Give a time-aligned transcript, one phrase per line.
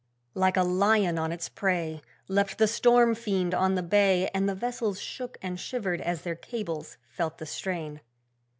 [0.33, 4.55] Like a lion on its prey, Leapt the storm fiend on the bay, And the
[4.55, 8.01] vessels shook and shivered as their cables felt the strain.